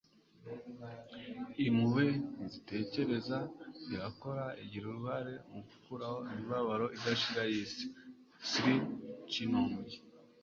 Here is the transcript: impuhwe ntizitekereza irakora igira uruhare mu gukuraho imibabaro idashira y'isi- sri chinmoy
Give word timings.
impuhwe 1.67 2.05
ntizitekereza 2.35 3.37
irakora 3.93 4.45
igira 4.63 4.85
uruhare 4.89 5.33
mu 5.51 5.59
gukuraho 5.67 6.17
imibabaro 6.31 6.85
idashira 6.97 7.43
y'isi- 7.51 7.85
sri 8.49 8.73
chinmoy 9.31 9.91